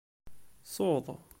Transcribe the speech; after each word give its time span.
Suḍ. 0.73 1.05